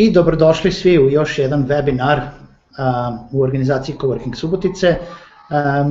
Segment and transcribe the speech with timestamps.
[0.00, 2.20] i dobrodošli svi u još jedan webinar
[3.32, 4.96] u organizaciji Coworking Subotice.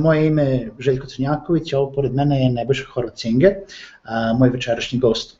[0.02, 3.54] Moje ime je Željko Crnjaković, a ovo pored mene je Nebojša Horvacinger,
[4.38, 5.38] moj večerašnji gost.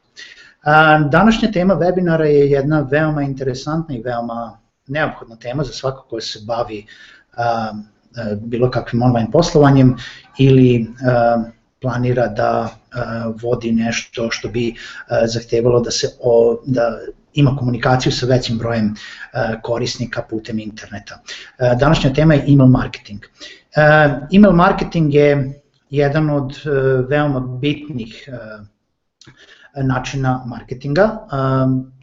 [1.11, 6.39] Današnja tema webinara je jedna veoma interesantna i veoma neophodna tema za svako ko se
[6.47, 6.87] bavi
[8.37, 9.97] bilo kakvim online poslovanjem
[10.39, 10.87] ili
[11.81, 12.69] planira da
[13.43, 14.75] vodi nešto što bi
[15.27, 16.99] zahtevalo da se o, da
[17.35, 18.95] ima komunikaciju sa većim brojem
[19.63, 21.23] korisnika putem interneta.
[21.59, 23.21] Današnja tema je email marketing.
[24.35, 26.53] Email marketing je jedan od
[27.09, 28.29] veoma bitnih
[29.77, 31.09] načina marketinga.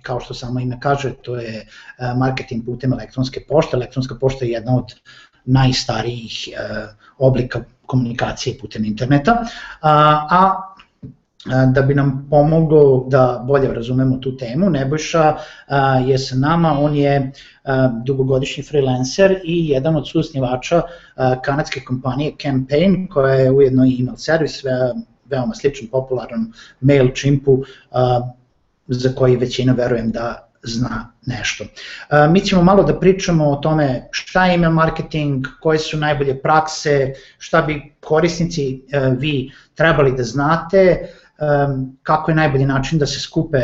[0.02, 1.68] Kao što samo ime kaže, to je
[2.16, 3.78] marketing putem elektronske pošte.
[3.78, 4.96] Elektronska pošta je jedna od
[5.46, 6.50] najstarijih
[7.18, 9.46] oblika komunikacije putem interneta,
[9.82, 10.54] a
[11.46, 15.36] da bi nam pomogao da bolje razumemo tu temu, Nebojša
[16.06, 17.32] je sa nama, on je
[18.06, 20.82] dugogodišnji freelancer i jedan od susnivača
[21.44, 24.64] kanadske kompanije Campaign, koja je ujedno i email servis,
[25.26, 27.64] veoma sličan, popularan MailChimpu,
[28.88, 31.66] za koji većina verujem da zna nešto.
[32.30, 37.14] Mi ćemo malo da pričamo o tome šta je email marketing, koje su najbolje prakse,
[37.38, 38.82] šta bi korisnici
[39.18, 41.08] vi trebali da znate,
[42.04, 43.58] kako je najbolji način da se skupe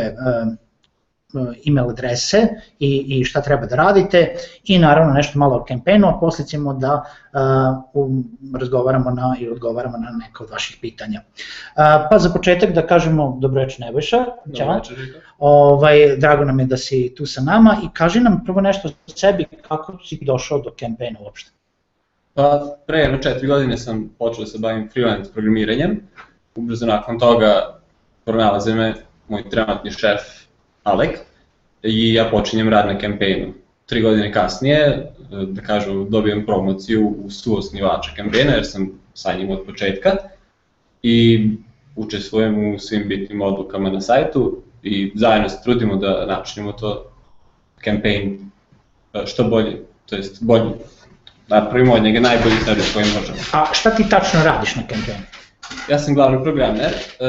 [1.68, 6.18] email adrese i, i šta treba da radite i naravno nešto malo o kampenu, a
[6.20, 7.04] posle ćemo da
[7.92, 11.20] uh, razgovaramo na i odgovaramo na neke od vaših pitanja.
[11.20, 14.24] Uh, pa za početak da kažemo dobroveče Nebojša,
[14.56, 14.80] Ćao.
[15.38, 19.10] Ovaj, drago nam je da si tu sa nama i kaži nam prvo nešto o
[19.10, 21.50] sebi, kako si došao do kampena uopšte.
[22.34, 26.00] Pa pre jedno četiri godine sam počeo da se bavim freelance programiranjem,
[26.54, 27.78] ubrzo nakon toga
[28.24, 28.94] pronalaze me
[29.28, 30.20] moj trenutni šef
[30.84, 31.18] Alek
[31.82, 33.52] i ja počinjem rad na kampejnu.
[33.86, 39.66] Tri godine kasnije, da kažem, dobijem promociju u suosnivača kampejna jer sam sa njim od
[39.66, 40.16] početka
[41.02, 41.48] i
[41.96, 47.10] učestvujem u svim bitnim odlukama na sajtu i zajedno se trudimo da načinimo to
[47.78, 48.50] kampejn
[49.26, 50.70] što bolje, to jest bolje,
[51.48, 53.38] napravimo od njega najbolji servis koji možemo.
[53.52, 55.22] A šta ti tačno radiš na kampejnu?
[55.90, 57.26] Ja sam glavni programer, e,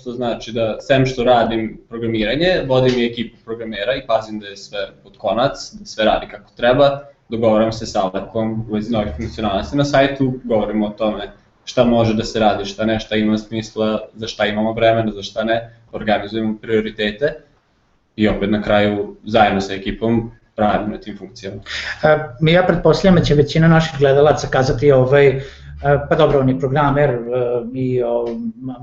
[0.00, 4.56] što znači da sem što radim programiranje, vodim i ekipu programera i pazim da je
[4.56, 9.12] sve pod konac, da sve radi kako treba, dogovaram se sa Alekom u vezi novih
[9.16, 9.76] funkcionalnosti.
[9.76, 11.32] Na sajtu, govorimo o tome
[11.64, 15.22] šta može da se radi, šta ne, šta ima smisla, za šta imamo vremena, za
[15.22, 17.34] šta ne, organizujemo prioritete
[18.16, 21.62] i opet na kraju zajedno sa ekipom radimo na tim funkcijama.
[22.02, 25.40] E, ja pretpostavljam da će većina naših gledalaca kazati ovaj,
[25.80, 27.18] pa dobro, on je programer,
[27.72, 28.02] mi e,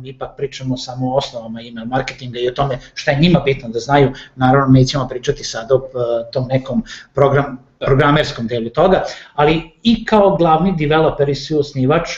[0.04, 3.80] ipak pričamo samo o osnovama email marketinga i o tome šta je njima bitno da
[3.80, 9.04] znaju, naravno nećemo pričati sad o e, tom nekom program, programerskom delu toga,
[9.34, 12.10] ali i kao glavni developer i svi osnivač,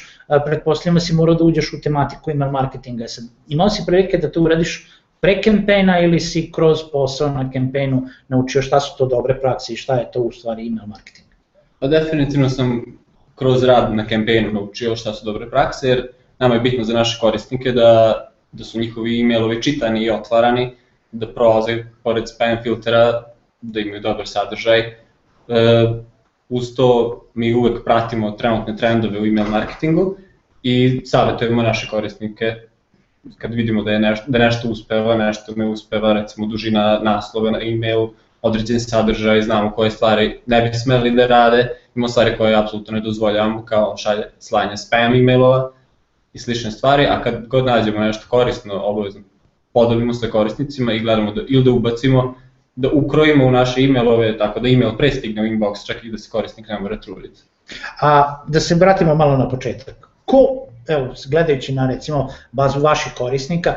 [0.45, 3.07] pretpostavljamo da si morao da uđeš u tematiku email marketinga.
[3.07, 4.87] Sad, imao si prilike da to uradiš
[5.19, 9.75] pre kampena ili si kroz posao na kampenu naučio šta su to dobre prakse i
[9.75, 11.27] šta je to u stvari email marketing?
[11.79, 12.83] Pa definitivno sam
[13.39, 16.07] kroz rad na kampenu naučio šta su dobre prakse, jer
[16.39, 18.15] nama je bitno za naše korisnike da,
[18.51, 20.71] da su njihovi e-mailovi čitani i otvarani,
[21.11, 23.23] da prolaze pored spam filtera,
[23.61, 24.79] da imaju dobar sadržaj.
[24.79, 24.95] E,
[26.49, 30.15] uz to mi uvek pratimo trenutne trendove u email marketingu
[30.63, 32.55] i savjetujemo naše korisnike
[33.37, 37.59] kad vidimo da je nešto, da nešto uspeva, nešto ne uspeva, recimo dužina naslova na
[37.61, 42.93] e-mailu, određen sadržaj, znamo koje stvari ne bi smeli da rade, imamo stvari koje apsolutno
[42.93, 45.71] ne dozvoljavamo kao šalje, slanje spam e-mailova
[46.33, 49.21] i slične stvari, a kad god nađemo nešto korisno, obavezno
[49.73, 52.35] podobimo se korisnicima i gledamo da, ili da ubacimo,
[52.75, 56.29] da ukrojimo u naše e-mailove tako da e-mail prestigne u inbox, čak i da se
[56.29, 57.41] korisnik ne mora truditi.
[58.01, 60.09] A da se vratimo malo na početak.
[60.25, 63.75] Ko, evo, gledajući na recimo bazu vaših korisnika,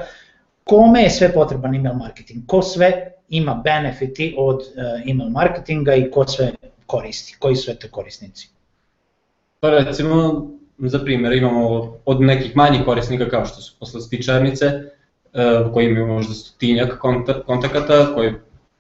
[0.65, 2.47] kome je sve potreban email marketing?
[2.47, 6.53] Ko sve ima benefiti od uh, email marketinga i ko sve
[6.87, 8.49] koristi, koji su te korisnici?
[9.61, 10.47] Pa recimo,
[10.79, 16.35] za primjer, imamo od nekih manjih korisnika kao što su poslastičarnice, uh, koji imaju možda
[16.35, 16.99] stotinjak
[17.47, 18.33] kontakata, koji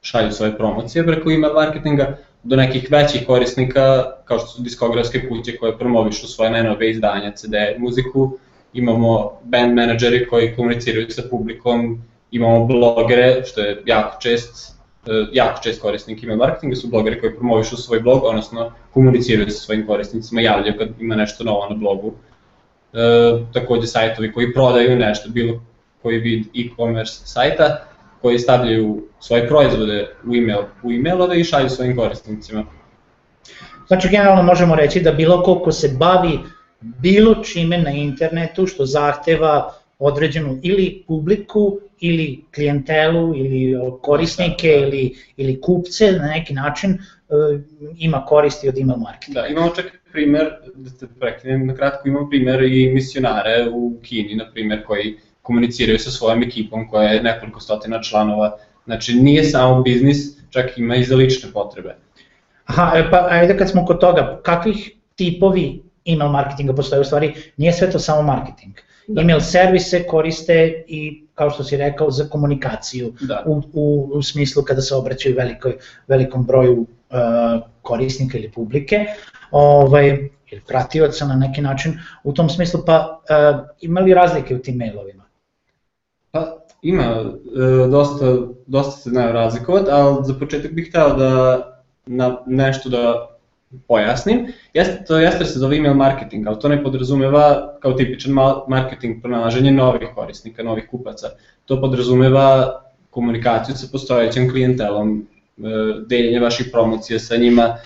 [0.03, 5.57] šalju svoje promocije preko email marketinga, do nekih većih korisnika kao što su diskografske kuće
[5.57, 8.39] koje promovišu svoje najnove izdanja, CD, muziku,
[8.73, 12.03] imamo band menadžeri koji komuniciraju sa publikom,
[12.33, 14.77] imamo blogere, što je jako čest,
[15.07, 19.59] e, jako čest korisnik email marketinga su blogeri koji promovišu svoj blog, odnosno komuniciraju sa
[19.59, 22.13] svojim korisnicima, javljaju kad ima nešto novo na blogu.
[22.93, 22.99] E,
[23.53, 25.61] takođe sajtovi koji prodaju nešto, bilo
[26.03, 27.85] koji vid e-commerce sajta
[28.23, 32.65] koji stavljaju svoje proizvode u, email, u emailove i šalju svojim korisnicima.
[33.87, 36.39] Znači, generalno možemo reći da bilo ko ko se bavi
[36.81, 44.87] bilo čime na internetu što zahteva određenu ili publiku ili klijentelu ili korisnike da.
[44.87, 47.61] ili, ili kupce na neki način uh,
[47.99, 49.41] ima koristi od email marketinga.
[49.41, 54.35] Da, imamo čak primer, da te prekinem na kratko, imamo primer i misionare u Kini,
[54.35, 58.59] na primer, koji komuniciraju sa svojom ekipom koja je nekoliko stotina članova.
[58.85, 60.19] Znači nije samo biznis,
[60.51, 61.97] čak ima i za lične potrebe.
[62.65, 67.35] Aha, e, pa ajde kad smo kod toga, kakvih tipovi email marketinga postoje u stvari,
[67.57, 68.75] nije sve to samo marketing.
[69.07, 69.21] Da.
[69.21, 73.43] Email servise koriste i, kao što si rekao, za komunikaciju da.
[73.47, 75.77] u, u, u smislu kada se obraćaju velikoj,
[76.09, 76.87] velikom broju uh,
[77.83, 79.07] korisnika ili publike,
[79.51, 80.09] ovaj,
[80.51, 84.77] ili pratioca na neki način u tom smislu, pa uh, ima li razlike u tim
[84.77, 85.25] mailovima?
[86.31, 91.69] Pa ima, uh, dosta, dosta se znaju razlikovati, ali za početak bih hteo da
[92.07, 93.32] na nešto da
[93.89, 98.35] pojasnim, jeste, to jeste se zove email marketing, ali to ne podrazumeva kao tipičan
[98.69, 101.31] marketing pronalaženje novih korisnika, novih kupaca.
[101.65, 102.81] To podrazumeva
[103.11, 105.27] komunikaciju sa postojećim klijentelom,
[105.59, 105.63] e,
[106.07, 107.77] deljenje vaših promocija sa njima, e,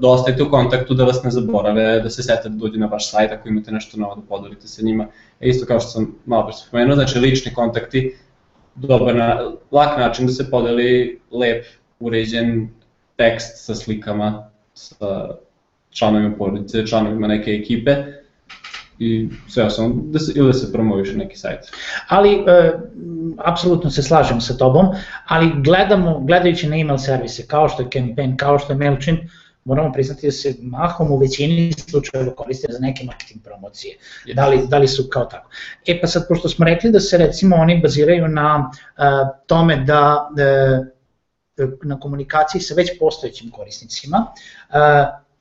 [0.00, 3.10] da ostajete u kontaktu, da vas ne zaborave, da se sete da dođe na vaš
[3.10, 5.06] sajt ako imate nešto novo da podelite sa njima.
[5.40, 8.16] E isto kao što sam malo pre spomenuo, znači lični kontakti,
[8.74, 11.64] dobar na, lak način da se podeli lep,
[12.00, 12.68] uređen
[13.16, 15.28] tekst sa slikama, sa
[15.90, 17.96] članovima porodice, članovima neke ekipe
[18.98, 21.60] i sve samo da se, ili da se promoviše neki sajt.
[22.08, 22.72] Ali, e,
[23.38, 24.86] apsolutno se slažem sa tobom,
[25.26, 29.20] ali gledamo, gledajući na email servise, kao što je Campaign, kao što je MailChimp,
[29.64, 33.96] moramo priznati da se mahom u većini slučajeva koriste za neke marketing promocije.
[34.26, 34.34] Yes.
[34.34, 35.50] Da, li, da li su kao tako.
[35.86, 39.04] E pa sad, pošto smo rekli da se recimo oni baziraju na uh,
[39.46, 40.86] tome da uh,
[41.82, 44.26] na komunikaciji sa već postojećim korisnicima,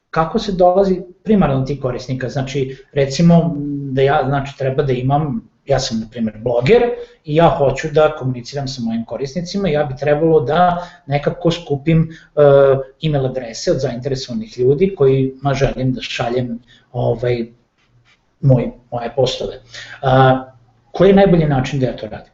[0.09, 3.55] kako se dolazi primarno do tih korisnika, znači recimo
[3.91, 6.81] da ja znači treba da imam ja sam na primjer bloger
[7.25, 12.43] i ja hoću da komuniciram sa mojim korisnicima, ja bi trebalo da nekako skupim uh,
[13.03, 16.59] email adrese od zainteresovanih ljudi kojima želim da šaljem
[16.91, 17.47] ovaj,
[18.41, 19.59] moj, moje postove.
[20.91, 22.33] Koji je najbolji način da ja to radim?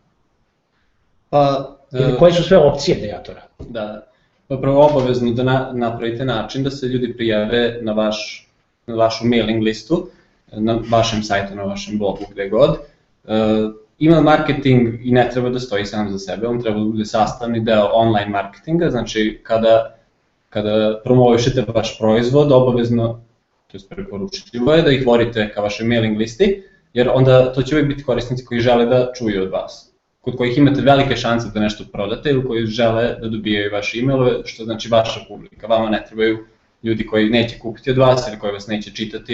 [1.29, 3.74] Pa, Ili koje su sve opcije da ja to radim?
[3.74, 4.03] Da,
[4.47, 8.50] pa prvo obavezno da na, napravite način da se ljudi prijave na, vaš,
[8.88, 10.07] na vašu mailing listu,
[10.51, 12.69] na vašem sajtu, na vašem blogu, gde god.
[12.69, 17.06] Uh, email marketing i ne treba da stoji sam za sebe, on treba da bude
[17.06, 19.95] sastavni deo online marketinga, znači kada,
[20.50, 23.21] kada promovišete vaš proizvod, obavezno,
[23.71, 26.63] to je preporučljivo je da ih vodite ka vašoj mailing listi,
[26.94, 29.88] jer onda to će uvijek biti korisnici koji žele da čuju od vas
[30.21, 34.31] kod kojih imate velike šanse da nešto prodate ili koji žele da dobijaju vaše emailove,
[34.45, 35.68] što znači vaša publika.
[35.68, 36.45] Vama ne trebaju
[36.83, 39.33] ljudi koji neće kupiti od vas ili koji vas neće čitati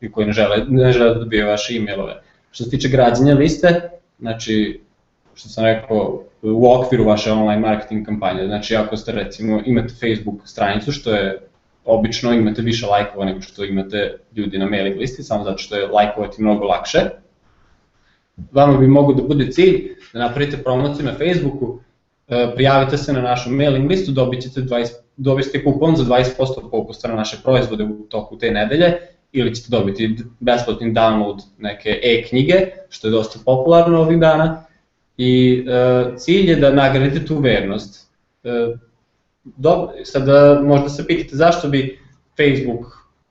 [0.00, 2.22] ili koji ne žele, ne žele da dobijaju vaše emailove.
[2.50, 4.80] Što se tiče građanja liste, znači,
[5.34, 10.40] što sam rekao, u okviru vaše online marketing kampanje, znači ako ste recimo imate Facebook
[10.44, 11.38] stranicu, što je
[11.84, 15.86] obično imate više lajkova nego što imate ljudi na mailing listi, samo zato što je
[15.86, 16.98] lajkovati mnogo lakše,
[18.52, 21.78] vama bi mogo da bude cilj da napravite promociju na Facebooku,
[22.28, 26.70] e, prijavite se na našu mailing listu, dobit ćete 20, dobit ćete kupon za 20%
[26.70, 28.96] popusta na naše proizvode u toku te nedelje,
[29.32, 34.64] ili ćete dobiti besplatni download neke e-knjige, što je dosta popularno ovih dana,
[35.16, 38.10] i e, cilj je da nagradite tu vernost.
[38.44, 38.74] E,
[39.44, 41.98] dobro, sada možda se pitate zašto bi
[42.36, 42.86] Facebook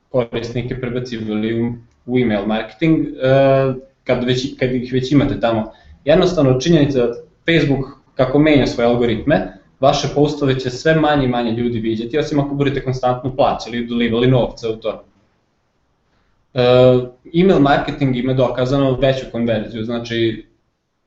[0.09, 1.73] korisnike prebacivali u,
[2.05, 5.71] u email marketing, e, kad, već, kad ih već imate tamo.
[6.05, 7.13] Jednostavno činjenica da
[7.45, 12.39] Facebook kako menja svoje algoritme, vaše postove će sve manje i manje ljudi vidjeti, osim
[12.39, 15.03] ako budete konstantno plaćali i dolivali novca u to.
[16.53, 16.61] E,
[17.41, 20.45] email marketing ima dokazano veću konverziju, znači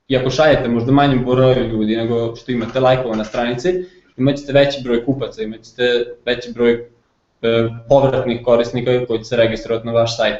[0.08, 3.84] iako šaljete možda manjem broju ljudi nego što imate lajkova na stranici,
[4.16, 9.92] imaćete veći broj kupaca, imaćete veći broj e, povratnih korisnika koji će se registrovati na
[9.92, 10.36] vaš sajt.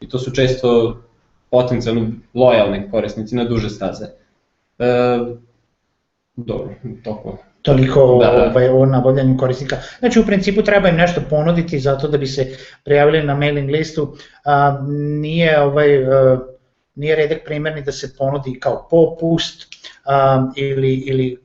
[0.00, 0.98] I to su često
[1.50, 4.04] potencijalno lojalni korisnici na duže staze.
[4.78, 5.18] E,
[6.36, 7.38] dobro, toko.
[7.62, 8.50] Toliko da, da.
[8.50, 9.76] Ovaj, o nabavljanju korisnika.
[9.98, 14.16] Znači u principu treba im nešto ponuditi zato da bi se prijavili na mailing listu.
[14.44, 14.78] A,
[15.20, 16.38] nije ovaj, a,
[16.94, 19.66] nije redek primjerni da se ponudi kao popust,
[20.56, 21.38] ili, ili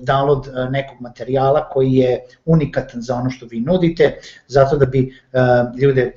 [0.00, 5.14] download nekog materijala koji je unikatan za ono što vi nudite, zato da bi
[5.80, 6.16] ljude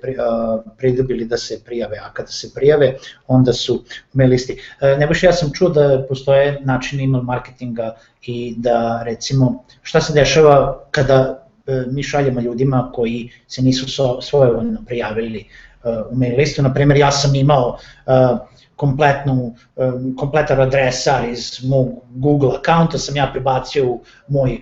[0.77, 2.93] pridobili da se prijave, a kada se prijave
[3.27, 3.83] onda su
[4.13, 4.57] mail listi.
[4.81, 10.13] Ne baš ja sam čuo da postoje način email marketinga i da recimo šta se
[10.13, 11.47] dešava kada
[11.87, 13.85] mi šaljemo ljudima koji se nisu
[14.21, 15.45] svojevoljno prijavili
[16.11, 16.61] u mail listu.
[16.61, 17.77] Naprimer, ja sam imao
[18.75, 19.55] kompletnu,
[20.17, 24.61] kompletan adresar iz mog Google akaunta sam ja prebacio u moj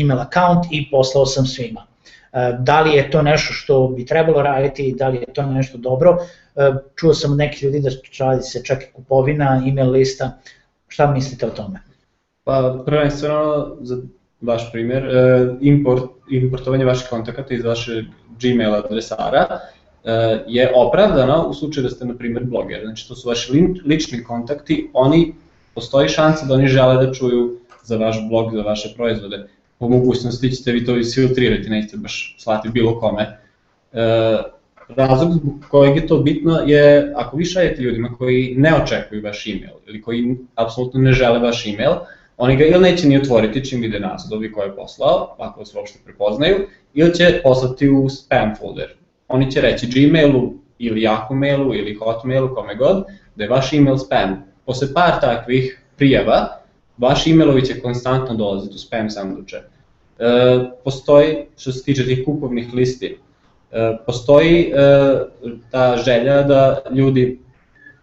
[0.00, 1.86] email akaunt i poslao sam svima.
[2.58, 6.16] Da li je to nešto što bi trebalo raditi, da li je to nešto dobro,
[6.94, 10.38] čuo sam od nekih ljudi da radi se čak i kupovina email lista,
[10.88, 11.80] šta mislite o tome?
[12.44, 13.96] Pa prvenstveno za
[14.40, 15.04] vaš primjer,
[15.60, 18.04] import, importovanje vaših kontakata iz vaše
[18.40, 19.77] Gmail adresara, E,
[20.46, 22.80] je opravdana u slučaju da ste, na primjer, bloger.
[22.84, 23.52] Znači, to su vaši
[23.84, 25.34] lični kontakti, oni,
[25.74, 29.48] postoji šansa da oni žele da čuju za vaš blog, za vaše proizvode.
[29.78, 33.38] Po mogućnosti ćete vi to isfiltrirati, nećete baš slati bilo kome.
[33.92, 34.38] E,
[34.88, 39.46] razlog zbog kojeg je to bitno je ako vi šaljete ljudima koji ne očekuju vaš
[39.46, 41.92] email ili koji apsolutno ne žele vaš email,
[42.36, 45.98] oni ga ili neće ni otvoriti čim vide naslovi koje je poslao, ako vas uopšte
[46.04, 46.56] prepoznaju,
[46.94, 48.97] ili će poslati u spam folder
[49.28, 53.04] oni će reći Gmailu ili Yahoo mailu ili Hotmailu, kome god,
[53.36, 54.44] da je vaš email spam.
[54.66, 56.58] Posle par takvih prijava,
[56.98, 59.56] vaši emailovi će konstantno dolaziti u spam sanduče.
[59.56, 59.64] E,
[60.84, 63.18] postoji, što se tiče tih kupovnih listi,
[63.72, 64.72] e, postoji e,
[65.70, 67.38] ta želja da ljudi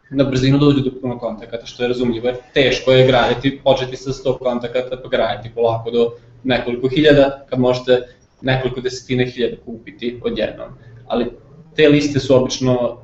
[0.10, 4.10] na brzinu dođu do puno kontakata, što je razumljivo, jer teško je graditi, početi sa
[4.10, 6.12] 100 kontakata pa graditi polako do
[6.44, 8.08] nekoliko hiljada, kad možete
[8.42, 10.68] nekoliko desetine hiljada kupiti odjednom
[11.08, 11.32] ali
[11.76, 12.98] te liste su obično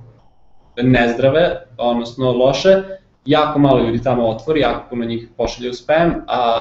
[0.78, 2.84] nezdrave, odnosno loše,
[3.26, 6.60] jako malo ljudi tamo otvori, jako puno njih pošalje u spam, a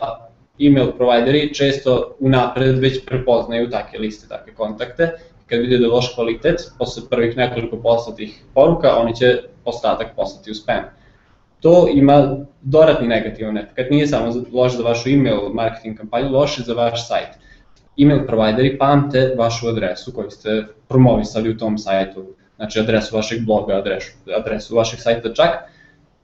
[0.61, 5.11] email provideri često unapred već prepoznaju takve liste, takve kontakte,
[5.47, 10.50] kad vide da je loš kvalitet, posle prvih nekoliko poslatih poruka, oni će ostatak poslati
[10.50, 10.85] u spam.
[11.61, 16.75] To ima dodatni negativan efekt, nije samo loše za vašu email marketing kampanju, loše za
[16.75, 17.28] vaš sajt
[18.02, 22.25] email provideri pamte vašu adresu koju ste promovisali u tom sajtu,
[22.57, 25.50] znači adresu vašeg bloga, adresu, adresu vašeg sajta čak,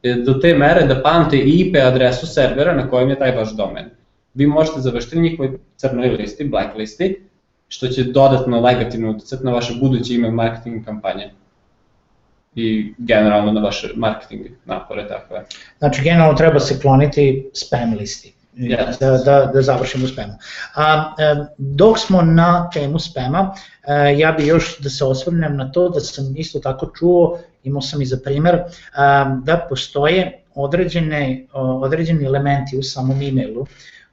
[0.02, 3.56] e, do te mere da pamte i IP adresu servera na kojem je taj vaš
[3.56, 3.90] domen.
[4.34, 7.22] Vi možete završiti njihovoj crnoj listi, blacklisti,
[7.68, 11.30] što će dodatno negativno utjecati na vaše buduće email marketing kampanje
[12.54, 15.44] i generalno na vaše marketing napore takve.
[15.78, 18.98] Znači generalno treba se kloniti spam listi yes.
[19.00, 20.32] da, da, da završimo u spemu.
[20.74, 21.14] A,
[21.58, 23.54] dok smo na temu spema,
[23.86, 27.82] e, ja bih još da se osvrnem na to da sam isto tako čuo, imao
[27.82, 28.58] sam i za primer,
[29.42, 33.66] da postoje određene, određeni elementi u samom e-mailu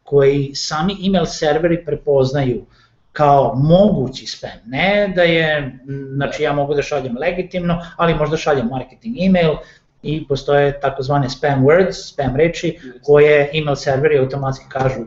[0.04, 2.66] koji sami email serveri prepoznaju
[3.12, 5.80] kao mogući spam, ne da je,
[6.14, 9.54] znači ja mogu da šaljem legitimno, ali možda šaljem marketing email,
[10.04, 15.02] i postoje takozvane spam words, spam reči, koje email serveri automatski kažu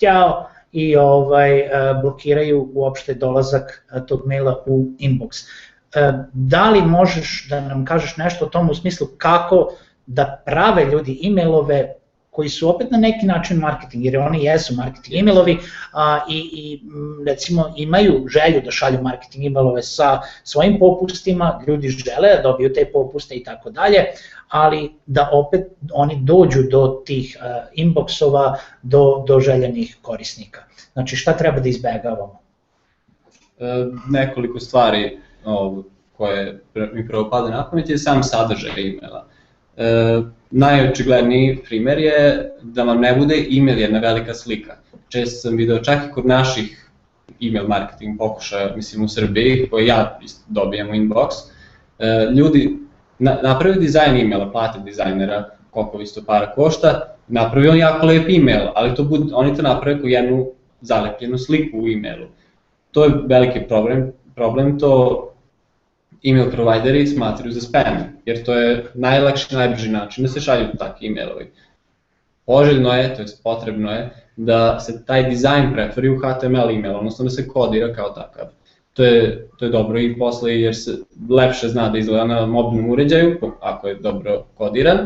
[0.00, 1.70] ćao i ovaj, e,
[2.02, 5.46] blokiraju uopšte dolazak e, tog maila u inbox.
[5.94, 9.72] E, da li možeš da nam kažeš nešto o tom u smislu kako
[10.06, 11.92] da prave ljudi e-mailove
[12.38, 15.58] koji su opet na neki način marketing, jer oni jesu marketing emailovi
[15.92, 16.80] a, i, i
[17.26, 22.84] recimo imaju želju da šalju marketing emailove sa svojim popustima, ljudi žele da dobiju te
[22.92, 24.04] popuste i tako dalje,
[24.48, 30.62] ali da opet oni dođu do tih uh, inboxova, do, do željenih korisnika.
[30.92, 32.40] Znači šta treba da izbegavamo?
[33.58, 35.84] E, nekoliko stvari ovo,
[36.16, 36.60] koje
[36.92, 39.26] mi prvo pada na pamet je sam sadržaj e-maila.
[39.76, 44.76] E, najočigledniji primer je da vam ne bude email jedna velika slika.
[45.08, 46.90] Često sam video čak i kod naših
[47.42, 51.28] email marketing pokušaja, mislim u Srbiji, koje ja dobijam u inbox,
[51.98, 52.78] e, ljudi
[53.18, 58.68] na, napravio dizajn emaila, plate dizajnera, koliko isto para košta, napravio on jako lep email,
[58.74, 60.46] ali to bud, oni to naprave kao jednu
[60.80, 62.26] zalepljenu sliku u emailu.
[62.90, 65.24] To je veliki problem, problem to
[66.24, 71.06] email provideri smatruju za spam, jer to je najlakši, najbrži način da se šalju takvi
[71.06, 71.52] emailovi.
[72.46, 77.24] Poželjno je, to je potrebno je, da se taj dizajn pretvori u HTML email, odnosno
[77.24, 78.48] da se kodira kao takav
[78.98, 80.98] to je, to je dobro i posle jer se
[81.30, 84.98] lepše zna da izgleda na mobilnom uređaju, ako je dobro kodiran,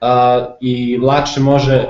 [0.00, 1.86] a, i lakše može,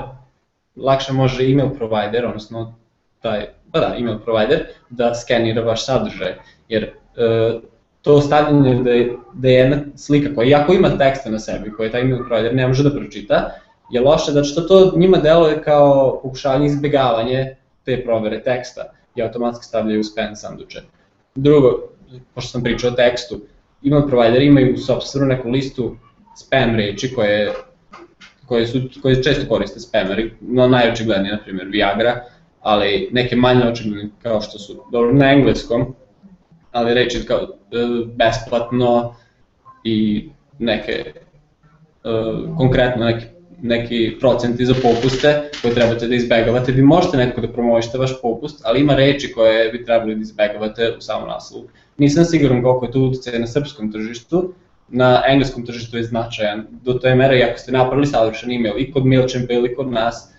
[0.75, 2.75] lakše može email provider, odnosno
[3.21, 6.35] taj, pa da, email provider, da skenira vaš sadržaj,
[6.69, 6.91] jer e,
[8.03, 11.91] to stavljanje da je, da je jedna slika koja, iako ima teksta na sebi, koje
[11.91, 13.49] taj email provider ne može da pročita,
[13.91, 17.55] je loše, zato što to njima deluje kao pokušavanje izbjegavanje
[17.85, 18.81] te provere teksta
[19.15, 20.81] i automatski stavljaju u spam sanduče.
[21.35, 21.69] Drugo,
[22.33, 23.41] pošto sam pričao o tekstu,
[23.85, 25.95] email provideri imaju sobstvenu neku listu
[26.37, 27.51] spam reči koje,
[28.45, 32.23] koje, su, koje često koriste spameri, no najočiglednije, na primjer, Viagra,
[32.61, 35.95] ali neke manje očigledne kao što su, dobro, na engleskom,
[36.73, 37.47] ali reči kao e,
[38.15, 39.15] besplatno
[39.83, 41.13] i neke,
[42.03, 43.25] uh, konkretno neki,
[43.61, 46.71] neki procenti za popuste koje trebate da izbegavate.
[46.71, 50.93] Vi možete nekako da promovište vaš popust, ali ima reči koje bi trebali da izbegavate
[50.97, 51.67] u samom naslovu.
[51.97, 54.53] Nisam siguran koliko je to utjecaj na srpskom tržištu,
[54.89, 56.67] na engleskom tržištu je značajan.
[56.71, 60.29] Do toje mere, ako ste napravili savršen email i kod MailChimp ili kod nas,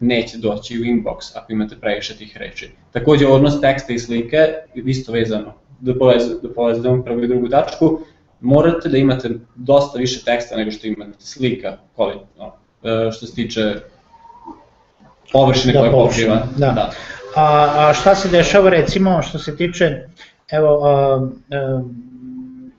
[0.00, 2.70] neće doći u inbox ako imate previše tih reči.
[2.92, 5.54] Takođe, odnos teksta i slike isto vezano.
[5.80, 8.00] Da, povez, da povezamo prvu i drugu tačku,
[8.40, 13.34] morate da imate dosta više teksta nego što imate slika, koliko, no, e, što se
[13.34, 13.74] tiče
[15.32, 16.46] površine da, koje pokriva.
[16.56, 16.70] Da.
[16.70, 16.90] da.
[17.36, 20.08] A, a šta se dešava recimo što se tiče,
[20.50, 21.20] evo, a,
[21.50, 21.82] a,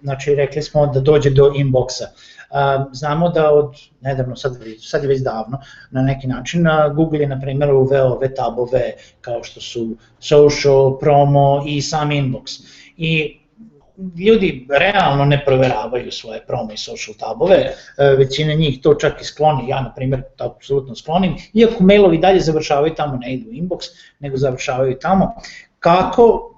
[0.01, 2.05] znači rekli smo da dođe do inboxa.
[2.49, 5.59] A, znamo da od nedavno, sad, sad je već davno,
[5.91, 10.99] na neki način, a, Google je na primjer uveo ove tabove kao što su social,
[10.99, 12.61] promo i sam inbox.
[13.03, 13.39] I
[14.25, 17.73] ljudi realno ne proveravaju svoje promo i social tabove, e,
[18.17, 22.39] većina njih to čak i skloni, ja na primjer to apsolutno sklonim, iako mailovi dalje
[22.39, 23.89] završavaju tamo, ne idu u inbox,
[24.19, 25.33] nego završavaju tamo.
[25.79, 26.53] Kako,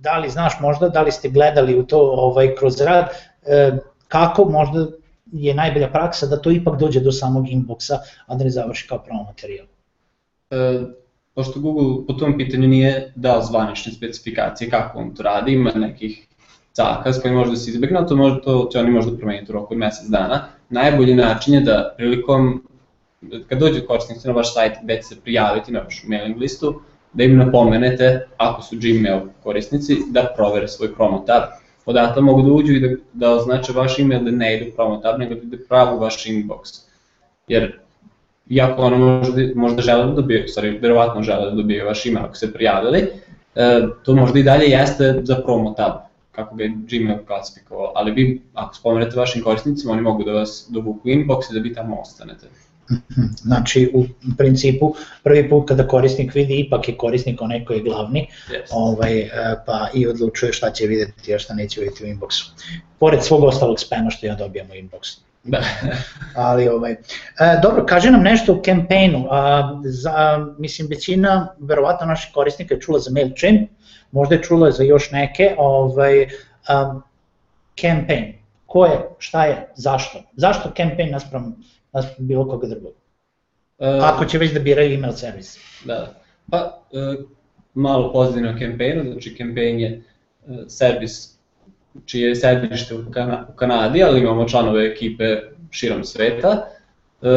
[0.00, 3.08] da li znaš možda, da li ste gledali u to ovaj, kroz rad,
[3.42, 3.72] e,
[4.08, 4.86] kako možda
[5.32, 8.98] je najbolja praksa da to ipak dođe do samog inboxa, a da ne završi kao
[8.98, 9.66] promo materijal?
[11.40, 16.26] Pošto Google po tom pitanju nije dao zvanične specifikacije kako on to radi, ima nekih
[16.74, 19.74] zakaz koji može da se izbegne, to, može, to će oni možda promeniti u roku
[19.74, 20.42] mesec dana.
[20.70, 22.62] Najbolji način je da prilikom,
[23.48, 26.80] kad dođe korisnici na vaš sajt će se prijaviti na vašu mailing listu,
[27.12, 31.42] da im napomenete, ako su Gmail korisnici, da provere svoj promo tab.
[32.20, 35.34] Mogu da uđu i da, da označe vaš email da ne ide promo tab, nego
[35.34, 36.84] da ide pravo u vaš inbox.
[37.48, 37.79] Jer
[38.50, 42.36] iako ono možda, možda žele da dobije, sorry, verovatno žele da dobije vaš email ako
[42.36, 42.98] se prijavili,
[43.54, 45.92] e, to možda i dalje jeste za promo tab
[46.32, 50.66] kako ga je Gmail klasifikovao, ali vi ako spomenete vašim korisnicima, oni mogu da vas
[50.70, 52.46] dovuku inbox i da vi tamo ostanete.
[53.42, 54.04] Znači, u
[54.38, 58.68] principu, prvi put kada korisnik vidi, ipak je korisnik onaj koji je glavni, yes.
[58.70, 59.28] ovaj, e,
[59.66, 62.50] pa i odlučuje šta će videti, a šta neće videti u inboxu.
[62.98, 65.18] Pored svog ostalog spama što ja dobijam u inboxu.
[65.44, 65.62] Da.
[66.34, 66.96] Ali ovaj, e,
[67.62, 69.28] dobro, kaže nam nešto o campaignu.
[69.30, 73.70] A, za, mislim, većina, verovatno naših korisnika je čula za MailChimp,
[74.12, 77.02] možda je čula za još neke, ovaj, um,
[77.80, 78.32] campaign,
[78.66, 80.22] ko je, šta je, zašto?
[80.36, 81.56] Zašto campaign naspram,
[81.92, 82.92] naspram bilo koga drugog?
[83.78, 85.58] Uh, Ako će već da biraju email servis.
[85.84, 86.14] Da,
[86.50, 87.24] pa uh,
[87.74, 90.02] malo pozitivno o campaignu, znači campaign je
[90.46, 91.39] uh, servis
[92.06, 95.36] čije je sedište u, Kana, u Kanadi, ali imamo članove ekipe
[95.70, 96.66] širom sveta.
[97.20, 97.28] Uh,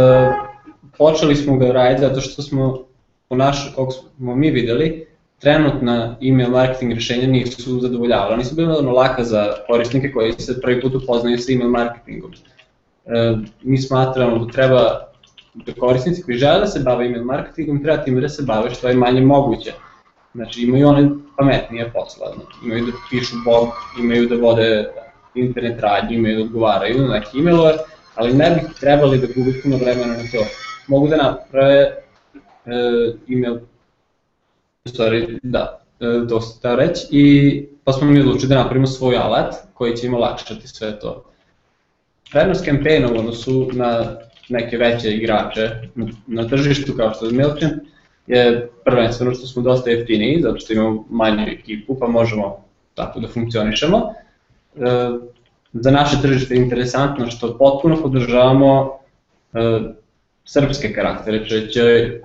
[0.97, 2.83] počeli smo ga raditi zato što smo,
[3.29, 5.07] po naš, kako smo mi videli,
[5.39, 10.81] trenutna email marketing rešenja nisu zadovoljavala, nisu bila ono laka za korisnike koji se prvi
[10.81, 12.31] put upoznaju sa email marketingom.
[13.05, 15.13] E, mi smatramo da treba
[15.53, 18.87] da korisnici koji žele da se bave email marketingom, treba tim da se bave što
[18.87, 19.73] je manje moguće.
[20.35, 23.67] Znači imaju one pametnije posla, imaju da pišu blog,
[23.99, 24.89] imaju da vode
[25.35, 27.73] internet radnju, imaju da odgovaraju na neke emailove,
[28.15, 30.45] ali ne bi trebali da gubi puno vremena na to.
[30.87, 31.93] Mogu da naprave e,
[33.29, 33.59] email
[34.87, 36.05] stvari, da, e,
[36.63, 40.67] da reći, i pa smo mi odlučili da napravimo svoj alat koji će im olakšati
[40.67, 41.23] sve to.
[42.31, 44.15] Prednost kampena u odnosu na
[44.49, 47.92] neke veće igrače na, na tržištu kao što je MailChimp
[48.27, 53.27] je prvenstveno što smo dosta jeftiniji, zato što imamo manju ekipu pa možemo tako da
[53.27, 54.13] funkcionišemo.
[54.75, 54.79] E,
[55.73, 58.91] za naše tržište je interesantno što potpuno podržavamo
[59.53, 59.79] e,
[60.45, 62.19] srpske karaktere, če će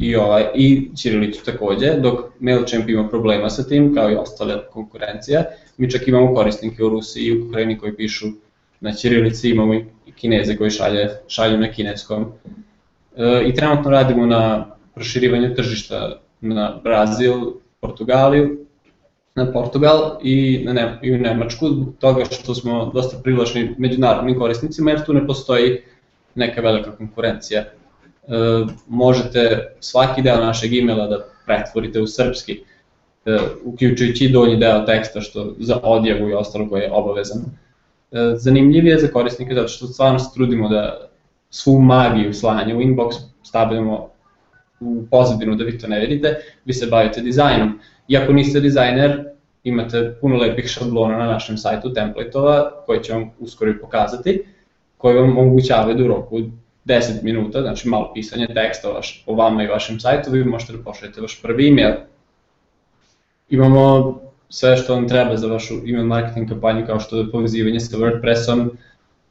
[0.00, 5.44] i, ovaj, i Ćirilicu takođe, dok MailChimp ima problema sa tim, kao i ostale konkurencije.
[5.76, 8.26] Mi čak imamo korisnike u Rusiji i Ukrajini koji pišu
[8.80, 12.26] na Ćirilici, imamo i Kineze koji šalje, šalju na kineskom.
[13.16, 17.34] E, I trenutno radimo na proširivanju tržišta na Brazil,
[17.80, 18.58] Portugaliju,
[19.34, 24.38] na Portugal i, na ne, i u Nemačku, zbog toga što smo dosta privlačni međunarodnim
[24.38, 25.82] korisnicima, jer tu ne postoji
[26.34, 27.64] neka velika konkurencija
[28.28, 32.60] E, možete svaki deo našeg e-maila da pretvorite u srpski,
[33.26, 37.44] e, uključujući i donji deo teksta što za odjavu i ostalo koje je obavezano.
[38.12, 41.08] E, zanimljiv je za korisnike zato što stvarno se trudimo da
[41.50, 44.08] svu magiju slanja u inbox stavljamo
[44.80, 47.78] u pozadinu da vi to ne vidite, vi se bavite dizajnom.
[48.08, 49.24] Iako niste dizajner,
[49.64, 54.42] imate puno lepih šablona na našem sajtu, templateova, koje će vam uskoro i pokazati,
[54.98, 56.40] koji vam omogućavaju da u roku
[56.84, 60.82] 10 minuta, znači malo pisanje teksta vaš, o vama i vašem sajtu, vi možete da
[60.82, 61.94] pošaljete vaš prvi email.
[63.48, 64.14] Imamo
[64.48, 68.68] sve što vam treba za vašu email marketing kampanju, kao što je povezivanje sa WordPressom,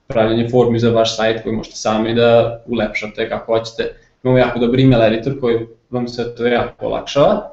[0.07, 3.95] pravljanje formi za vaš sajt koji možete sami da ulepšate kako hoćete.
[4.25, 5.57] Imamo jako dobar email editor koji
[5.89, 7.51] vam sve to jako olakšava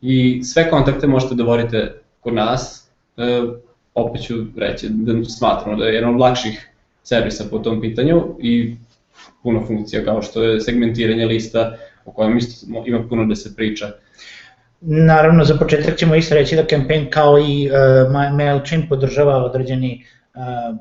[0.00, 2.90] i sve kontakte možete da vodite kod nas.
[3.16, 3.42] E,
[3.94, 6.68] opet ću reći da smatramo da je jedan od lakših
[7.02, 8.76] servisa po tom pitanju i
[9.42, 13.90] puno funkcija kao što je segmentiranje lista o kojem isto ima puno da se priča.
[14.80, 20.17] Naravno, za početak ćemo isto reći da campaign kao i uh, MailChimp podržava određeni uh,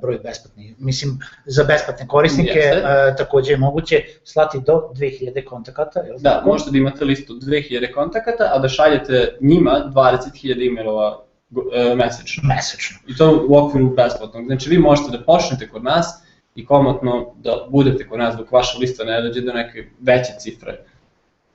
[0.01, 0.75] broj besplatnih.
[0.79, 5.99] Mislim, za besplatne korisnike uh, takođe je moguće slati do 2000 kontakata.
[5.99, 6.49] Je da, tako?
[6.49, 12.43] možete da imate listu 2000 kontakata, a da šaljete njima 20.000 e-mailova uh, mesečno.
[12.55, 12.97] Mesečno.
[13.07, 14.45] I to u okviru besplatnog.
[14.45, 16.07] Znači vi možete da počnete kod nas
[16.55, 20.77] i komotno da budete kod nas dok vaša lista ne dođe do neke veće cifre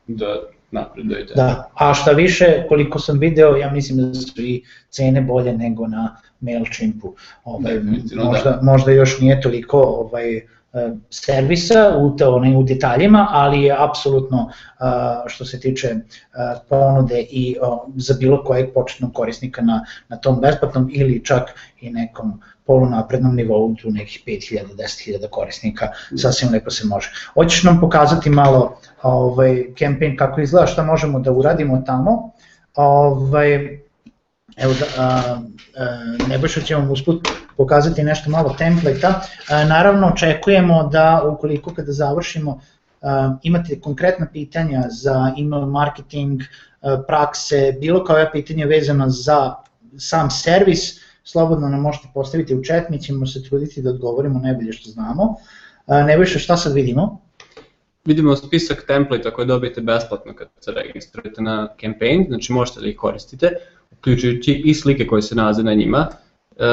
[0.06, 1.34] da napredujete.
[1.34, 5.86] Da, a šta više, koliko sam video, ja mislim da su i cene bolje nego
[5.86, 7.14] na MailChimpu.
[7.44, 7.80] Ovaj,
[8.16, 8.58] možda, da.
[8.62, 10.42] možda još nije toliko ovaj, e,
[11.10, 14.50] servisa u, to, ne, u detaljima, ali je apsolutno
[15.26, 15.94] što se tiče
[16.68, 17.56] ponude i
[17.96, 21.42] za bilo kojeg početnog korisnika na, na tom besplatnom ili čak
[21.80, 27.10] i nekom polunaprednom nivou tu nekih 5000, 10.000 korisnika, sasvim lepo se može.
[27.34, 32.30] Hoćeš nam pokazati malo ovaj, campaign kako izgleda, šta možemo da uradimo tamo.
[32.74, 33.81] Ovaj,
[34.56, 35.38] evo da, a,
[35.76, 39.20] a, Nebojša će vam usput pokazati nešto malo template-a.
[39.64, 42.60] Naravno očekujemo da ukoliko kada završimo
[43.02, 46.40] a, imate konkretna pitanja za email marketing,
[46.80, 49.54] a, prakse, bilo kao je pitanje vezano za
[49.98, 54.72] sam servis, slobodno nam možete postaviti u chat, mi ćemo se truditi da odgovorimo najbolje
[54.72, 55.36] što znamo.
[55.86, 57.20] Nebojša, šta sad vidimo?
[58.04, 62.96] Vidimo spisak template koje dobijete besplatno kad se registrujete na campaign, znači možete da ih
[62.96, 63.50] koristite,
[64.02, 66.06] uključujući i slike koje se nalaze na njima.
[66.56, 66.64] E,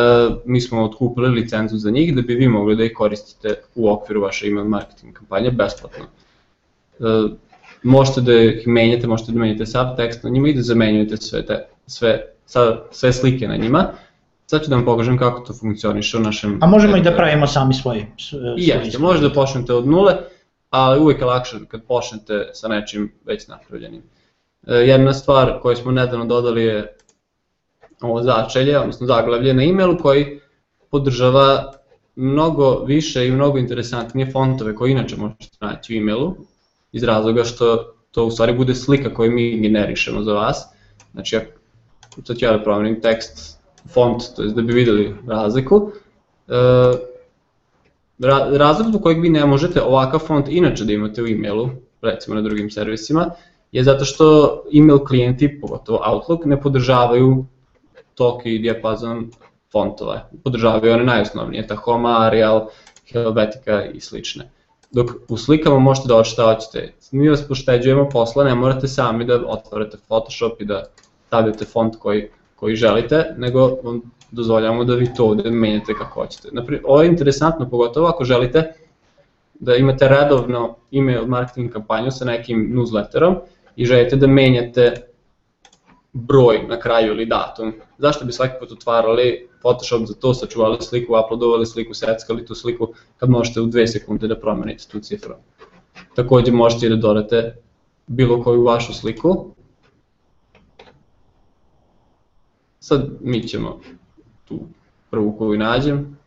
[0.46, 4.22] mi smo otkupili licencu za njih da bi vi mogli da ih koristite u okviru
[4.22, 6.06] vaše email marketing kampanje besplatno.
[7.00, 7.04] E,
[7.84, 11.46] možete da ih menjate, možete da menjate sav tekst na njima i da zamenjujete sve,
[11.46, 12.26] te, sve,
[12.92, 13.92] sve slike na njima
[14.50, 16.60] Sad ću da vam pokažem kako to funkcioniše u našem...
[16.62, 18.12] A možemo i da pravimo sami svoje.
[18.58, 20.16] Jeste, možete da počnete od nule,
[20.70, 24.02] ali uvijek je lakše kad počnete sa nečim već napravljenim.
[24.68, 26.96] E, jedna stvar koju smo nedavno dodali je
[28.02, 30.40] ovo začelje, odnosno zaglavlje na e-mailu koji
[30.92, 31.74] podržava
[32.16, 36.36] mnogo više i mnogo interesantnije fontove koje inače možete naći u e-mailu
[36.92, 40.66] iz razloga što to u stvari bude slika koju mi generišemo za vas.
[41.12, 41.42] Znači, ja,
[42.24, 43.60] sad ću ja da promenim tekst
[43.94, 45.92] font, to je da bi videli razliku.
[46.48, 46.54] E,
[48.58, 51.70] razlog zbog kojeg vi ne možete ovakav font inače da imate u e-mailu,
[52.02, 53.30] recimo na drugim servisima,
[53.72, 57.46] je zato što email klijenti, pogotovo Outlook, ne podržavaju
[58.20, 59.32] toki i dijapazon
[59.72, 60.30] fontova.
[60.44, 62.68] Podržavaju one najosnovnije, Tahoma, Arial,
[63.12, 64.50] Helvetica i slične.
[64.92, 66.94] Dok u slikama možete da šta hoćete.
[67.12, 70.84] Mi vas pošteđujemo posla, ne morate sami da otvorite Photoshop i da
[71.28, 72.30] stavljate font koji
[72.60, 74.02] koji želite, nego vam
[74.32, 76.48] dozvoljamo da vi to ovde menjate kako hoćete.
[76.52, 78.74] Naprimjer, ovo je interesantno pogotovo ako želite
[79.54, 83.36] da imate redovno email marketing kampanju sa nekim newsletterom
[83.76, 85.09] i želite da menjate
[86.14, 87.74] broj na kraju ili datum.
[87.98, 92.88] Zašto bi svaki put otvarali Photoshop za to, sačuvali sliku, uploadovali sliku, seckali tu sliku,
[93.18, 95.34] kad možete u dve sekunde da promenite tu cifru.
[96.16, 97.56] Takođe možete i da dodate
[98.08, 99.54] bilo koju vašu sliku
[102.90, 103.80] Sad mi ćemo
[104.46, 104.60] tu
[105.10, 106.18] prvu koju nađem,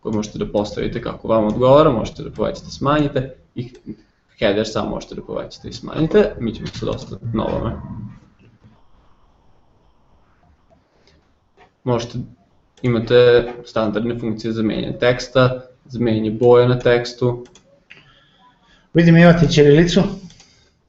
[0.00, 3.68] koju možete da postavite kako vam odgovara, možete da povećate, smanjite i
[4.38, 7.82] header sam možete da povećate i smanjite, mi ćemo sad ostati na.
[11.86, 12.18] Možete,
[12.82, 17.44] imate standardne funkcije za menjanje teksta, za menjanje boja na tekstu.
[18.94, 20.02] Vidim imate ćirilicu.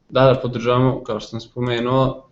[0.09, 2.23] Da, da, podržavamo, kao što sam spomenuo,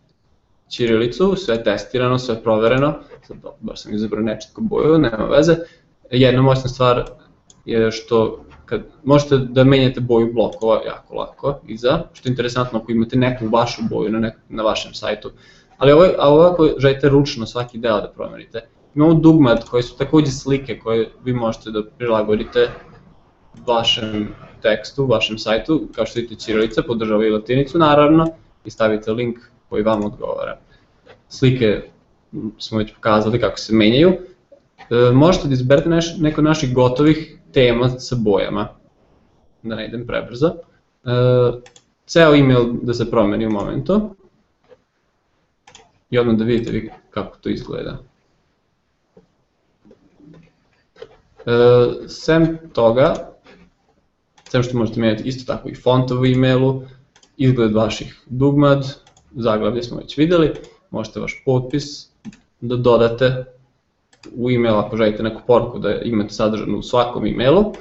[0.70, 2.94] Ćirilicu, sve testirano, sve provereno,
[3.28, 5.56] sad baš sam izabrao nečetko boju, nema veze.
[6.12, 7.06] Jedna moćna stvar
[7.66, 12.92] je što kad možete da menjate boju blokova jako lako iza, što je interesantno ako
[12.92, 15.32] imate neku vašu boju na, nek, na vašem sajtu.
[15.78, 19.98] Ali ovo, a ovo ako želite ručno svaki deo da promenite, imamo dugmat koji su
[19.98, 22.70] takođe slike koje vi možete da prilagodite
[23.68, 24.28] vašem
[24.62, 28.28] tekstu, vašem sajtu, kao što vidite Cirilica, podržava i latinicu naravno,
[28.66, 29.38] i stavite link
[29.70, 30.58] koji vam odgovara.
[31.30, 31.82] Slike
[32.58, 34.10] smo već pokazali kako se menjaju.
[34.10, 38.68] E, možete da izberete neš, neko naših gotovih tema sa bojama,
[39.64, 40.48] da ne idem prebrzo.
[40.48, 41.10] E,
[42.06, 44.15] ceo email da se promeni u momentu
[46.10, 47.98] i odmah da vidite vi kako to izgleda.
[51.46, 51.52] E,
[52.08, 53.36] sem toga,
[54.50, 56.84] sem što možete menjati isto tako i font u e-mailu,
[57.38, 58.86] izgled vaših dugmad,
[59.36, 60.54] zaglavlje smo već videli,
[60.90, 62.10] možete vaš potpis
[62.62, 63.46] da dodate
[64.36, 67.74] u e-mail ako želite neku poruku da imate sadržanu u svakom e-mailu.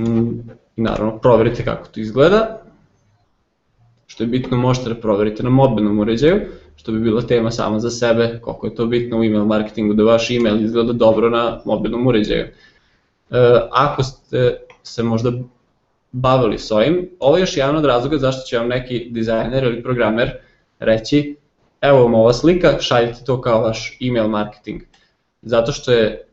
[0.00, 0.40] Mm,
[0.76, 2.61] I naravno proverite kako to izgleda.
[4.12, 6.40] Što je bitno možete da proverite na mobilnom uređaju,
[6.76, 10.04] što bi bila tema sama za sebe, koliko je to bitno u email marketingu da
[10.04, 12.42] vaš email izgleda dobro na mobilnom uređaju.
[12.42, 12.52] E,
[13.70, 15.32] ako ste se možda
[16.12, 19.82] bavili s ovim, ovo je još jedan od razloga zašto će vam neki dizajner ili
[19.82, 20.30] programer
[20.78, 21.36] reći
[21.80, 24.82] evo vam ova slika, šaljite to kao vaš email marketing.
[25.42, 26.26] Zato što je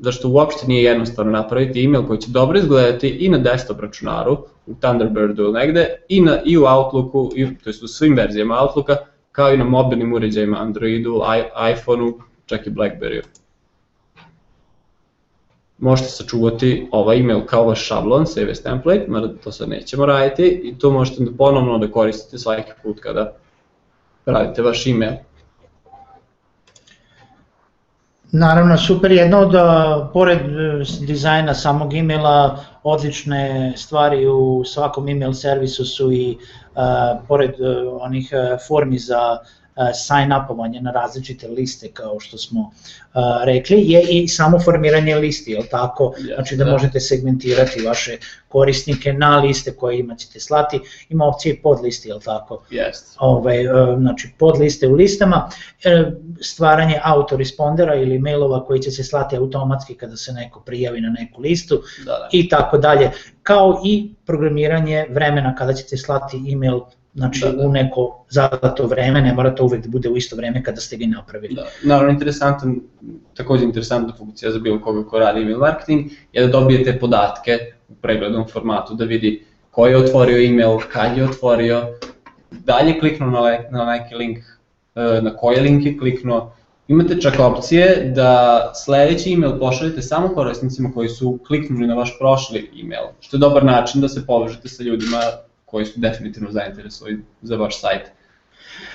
[0.00, 4.74] zašto uopšte nije jednostavno napraviti email koji će dobro izgledati i na desktop računaru, u
[4.74, 8.96] Thunderbirdu ili negde, i, na, i u Outlooku, i, to je u svim verzijama Outlooka,
[9.32, 11.20] kao i na mobilnim uređajima, Androidu,
[11.72, 13.22] iPhoneu, čak i Blackberryu.
[15.78, 20.60] Možete sačuvati ovaj email kao vaš šablon, save as template, mada to sad nećemo raditi,
[20.64, 23.36] i to možete da ponovno da koristite svaki put kada
[24.26, 25.12] radite vaš email.
[28.36, 29.12] Naravno, super.
[29.12, 29.54] Jedno od,
[30.12, 36.38] pored e, dizajna samog emaila, odlične stvari u svakom email servisu su i,
[36.74, 38.32] uh, pored uh, onih
[38.68, 39.38] formi za
[39.76, 45.68] sign-upovanje na različite liste kao što smo uh, rekli je i samo formiranje listi, je
[45.68, 46.14] tako?
[46.34, 51.80] Znači da, da možete segmentirati vaše korisnike na liste koje imate slati, ima opcije pod
[51.82, 52.62] listi, je tako?
[52.70, 53.16] Yes.
[53.18, 55.50] Ove, uh, znači pod liste u listama,
[56.40, 61.40] stvaranje autorespondera ili mailova koji će se slati automatski kada se neko prijavi na neku
[61.40, 62.28] listu da, da.
[62.32, 63.10] i tako dalje,
[63.42, 66.80] kao i programiranje vremena kada ćete slati email
[67.14, 67.66] znači da, da.
[67.66, 70.96] u neko zadato vreme, ne mora to uvek da bude u isto vreme kada ste
[70.96, 71.54] ga napravili.
[71.54, 71.66] Da.
[71.84, 72.80] Naravno, interesantan,
[73.34, 77.94] takođe interesantna funkcija za bilo koga ko radi email marketing je da dobijete podatke u
[77.94, 81.82] preglednom formatu, da vidi ko je otvorio email, kad je otvorio,
[82.50, 84.38] da li je kliknuo na, le, na neki link,
[84.94, 86.52] e, na koji link je kliknuo,
[86.88, 92.70] Imate čak opcije da sledeći email pošaljete samo korisnicima koji su kliknuli na vaš prošli
[92.82, 95.20] email, što je dobar način da se povežete sa ljudima
[95.74, 98.10] koji su definitivno zainteresovani za vaš sajt.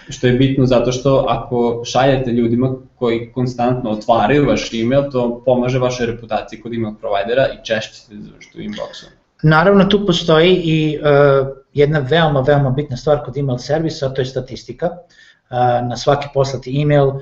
[0.10, 5.80] Što je bitno zato što ako šaljete ljudima koji konstantno otvaraju vaš email, to pomaže
[5.80, 9.12] vašoj reputaciji kod email provajdera i češće se završite u inboxu.
[9.44, 14.22] Naravno, tu postoji i uh, jedna veoma, veoma bitna stvar kod email servisa, a to
[14.22, 14.90] je statistika.
[14.90, 15.58] Uh,
[15.90, 17.22] na svaki poslati email, uh,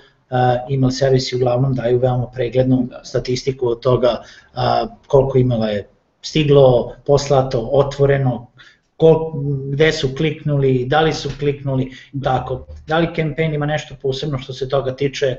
[0.69, 3.03] email servisi uglavnom daju veoma preglednu da.
[3.03, 5.87] statistiku od toga uh, koliko emaila je
[6.21, 8.47] stiglo, poslato, otvoreno,
[8.97, 9.33] ko,
[9.71, 11.91] gde su kliknuli, da li su kliknuli,
[12.23, 12.65] tako.
[12.87, 15.35] Da li campaign ima nešto posebno što se toga tiče,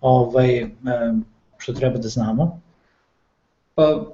[0.00, 0.66] ovaj,
[1.58, 2.60] što treba da znamo?
[3.74, 4.04] Pa,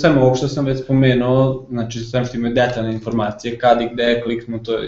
[0.00, 4.02] samo ovo što sam već spomenuo, znači sam što imaju detaljne informacije, kad i gde
[4.02, 4.82] je kliknuto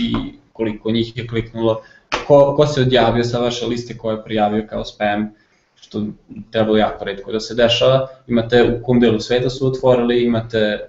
[0.00, 0.14] i
[0.52, 1.82] koliko njih je kliknulo,
[2.26, 5.30] ko, ko se odjavio sa vaše liste, ko je prijavio kao spam,
[5.74, 6.06] što
[6.50, 10.88] trebalo jako redko da se dešava, imate u kom delu sveta su otvorili, imate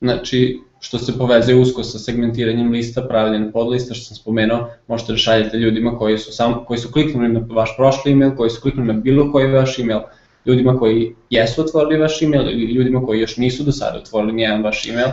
[0.00, 5.18] znači što se povezuje usko sa segmentiranjem lista, pravljenjem podlista, što sam spomenuo, možete da
[5.18, 8.94] šaljete ljudima koji su, sam, koji su kliknuli na vaš prošli email, koji su kliknuli
[8.94, 10.00] na bilo koji vaš email,
[10.46, 14.62] ljudima koji jesu otvorili vaš email ili ljudima koji još nisu do sada otvorili nijedan
[14.62, 15.08] vaš email.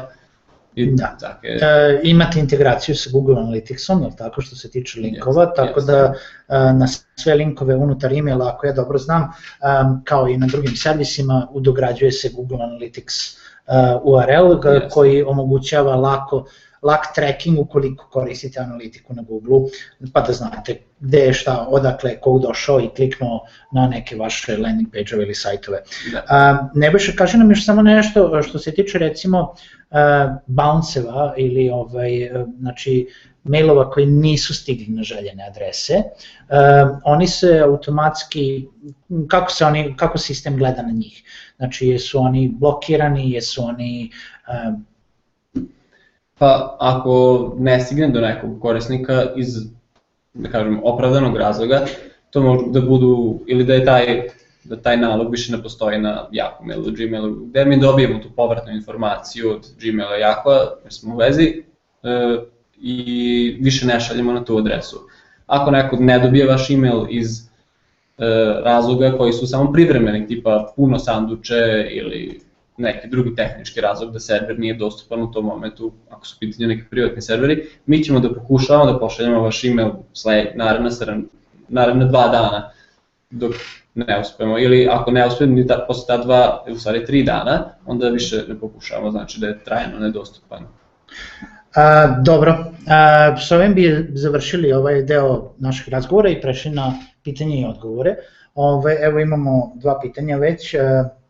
[0.76, 1.18] I, da.
[1.20, 1.60] Tako je.
[1.62, 5.86] E, imate integraciju sa Google Analyticsom, je tako što se tiče linkova, yes, tako yes.
[5.86, 6.14] da
[6.50, 9.28] e, na sve linkove unutar emaila, ako ja dobro znam, e,
[10.04, 13.38] kao i na drugim servisima, udograđuje se Google Analytics
[14.04, 14.90] URL yes.
[14.90, 16.46] koji omogućava lako
[16.86, 19.70] lak tracking ukoliko koristite analitiku na Google,
[20.14, 24.90] pa da znate gde je šta, odakle, ko došao i kliknuo na neke vaše landing
[24.94, 25.82] page-ove ili sajtove.
[26.12, 26.24] Da.
[26.24, 29.98] Uh, Nebojša, kaže nam još samo nešto što se tiče recimo uh,
[30.48, 32.12] bounce-eva ili ovaj,
[32.60, 33.08] znači
[33.44, 38.68] mailova koji nisu stigli na željene adrese, uh, oni se automatski,
[39.28, 41.24] kako, se oni, kako sistem gleda na njih?
[41.58, 44.12] Znači, jesu oni blokirani, jesu oni...
[44.48, 44.80] Uh,
[46.38, 49.48] pa, ako ne stigne do nekog korisnika iz,
[50.34, 51.86] da kažem, opravdanog razloga,
[52.30, 54.28] to može da budu, ili da je taj
[54.66, 58.74] da taj nalog više ne postoji na Yahoo mailu, Gmailu, gde mi dobijemo tu povratnu
[58.74, 61.64] informaciju od Gmaila Yahoo, jer smo u vezi,
[62.04, 62.38] e,
[62.82, 65.00] i više ne šaljemo na tu adresu.
[65.48, 67.50] Ako neko ne dobije vaš email iz
[68.64, 72.42] razloga koji su samo privremeni, tipa puno sanduče ili
[72.78, 76.84] neki drugi tehnički razlog da server nije dostupan u tom momentu, ako su pitanje neki
[76.90, 80.90] privatni serveri, mi ćemo da pokušavamo da pošaljemo vaš email sled, naravno,
[81.68, 82.72] naravno dva dana
[83.30, 83.54] dok
[83.96, 87.66] ne uspemo, ili ako ne uspemo ni ta, posle ta dva, u stvari tri dana,
[87.86, 90.64] onda više ne pokušavamo, znači da je trajno nedostupan.
[91.76, 96.94] A, dobro, a, s ovim bi završili ovaj deo naših razgovora i prešli na
[97.26, 98.16] pitanje i odgovore.
[98.56, 100.76] Ove, evo imamo dva pitanja već.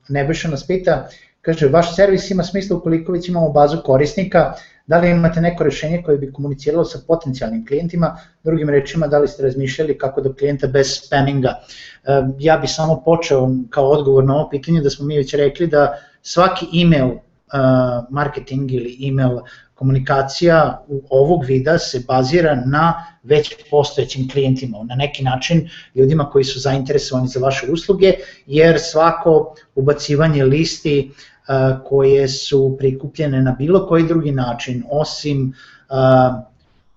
[0.09, 1.07] Nebojša nas pita,
[1.41, 4.53] kaže, vaš servis ima smisla ukoliko već imamo bazu korisnika,
[4.87, 9.27] da li imate neko rešenje koje bi komuniciralo sa potencijalnim klijentima, drugim rečima, da li
[9.27, 11.53] ste razmišljali kako do klijenta bez spaminga.
[12.39, 15.97] Ja bi samo počeo kao odgovor na ovo pitanje da smo mi već rekli da
[16.21, 17.09] svaki email
[18.09, 19.39] marketing ili email
[19.75, 26.59] komunikacija ovog vida se bazira na već postojećim klijentima, na neki način ljudima koji su
[26.59, 28.13] zainteresovani za vaše usluge,
[28.45, 31.11] jer svako ubacivanje listi
[31.85, 35.53] koje su prikupljene na bilo koji drugi način, osim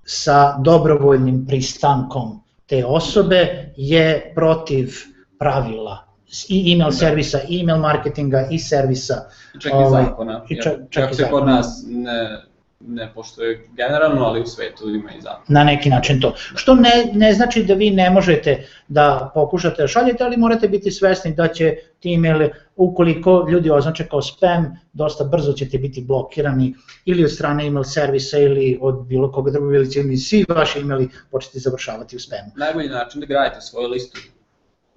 [0.05, 4.93] sa dobrovoljnim pristankom te osobe, je protiv
[5.39, 6.05] pravila
[6.49, 6.97] i email da.
[6.97, 9.31] servisa, i email marketinga, i servisa.
[9.61, 10.43] Čak i ovaj, zakona.
[10.49, 12.43] Čak, čak, čak se kod nas ne,
[12.81, 15.45] ne poštuje generalno, ali u svetu ima i zakon.
[15.49, 16.35] Na neki način to.
[16.37, 20.91] Što ne, ne znači da vi ne možete da pokušate da šaljete, ali morate biti
[20.91, 26.75] svesni da će ti email, ukoliko ljudi označe kao spam, dosta brzo ćete biti blokirani
[27.05, 31.09] ili od strane email servisa ili od bilo koga drugog ili će svi vaši emaili
[31.31, 32.53] početi završavati u spamu.
[32.57, 34.21] Najbolji način da gradite svoju listu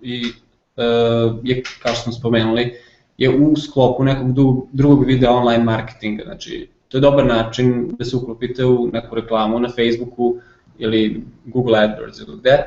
[0.01, 2.73] i uh, je, kao što smo spomenuli,
[3.17, 4.27] je u sklopu nekog
[4.71, 9.59] drugog videa online marketinga, znači to je dobar način da se uklopite u neku reklamu
[9.59, 10.35] na Facebooku
[10.77, 12.57] ili Google AdWords ili gde,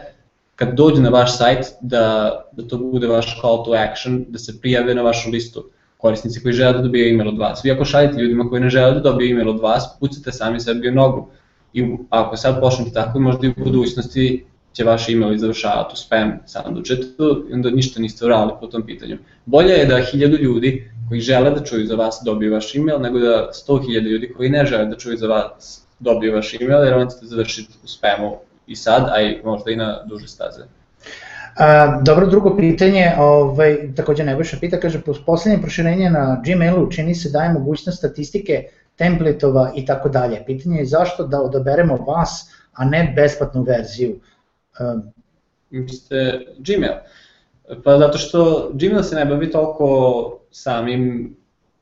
[0.56, 4.60] kad dođe na vaš sajt da, da to bude vaš call to action, da se
[4.60, 5.64] prijave na vašu listu
[5.96, 7.64] korisnici koji žele da dobiju email od vas.
[7.64, 10.88] Vi ako šaljete ljudima koji ne žele da dobiju email od vas, pucate sami sebi
[10.88, 11.28] u nogu.
[11.72, 16.38] I ako sad počnete tako, možda i u budućnosti će vaš email završavati u spam
[16.46, 19.18] sandučetu i onda ništa niste uradili po tom pitanju.
[19.46, 23.18] Bolje je da hiljadu ljudi koji žele da čuju za vas dobiju vaš email, nego
[23.18, 27.14] da 100.000 ljudi koji ne žele da čuju za vas dobiju vaš email, jer onda
[27.14, 28.36] ćete završiti u spamu
[28.66, 30.62] i sad, a i možda i na duže staze.
[31.56, 37.30] A, dobro, drugo pitanje, ovaj, takođe Nebojša pita, kaže, poslednje proširenje na Gmailu čini se
[37.30, 38.64] daje mogućnost statistike,
[38.96, 40.42] templetova i tako dalje.
[40.46, 44.20] Pitanje je zašto da odaberemo vas, a ne besplatnu verziju.
[44.80, 45.12] Um,
[45.70, 46.92] Mislite Gmail?
[47.84, 51.36] Pa zato što Gmail se ne bavi toliko samim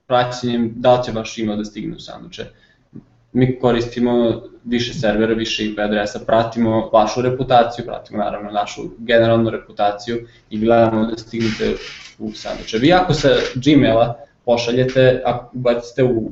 [0.06, 2.44] praćenjem da li će vaš email da stigne u sanduče.
[3.32, 10.26] Mi koristimo više servera, više IP adresa, pratimo vašu reputaciju, pratimo naravno našu generalnu reputaciju
[10.50, 11.74] i gledamo da stignete
[12.18, 12.78] u sanduče.
[12.78, 16.30] Vi ako sa Gmaila pošaljete, ako ubacite u,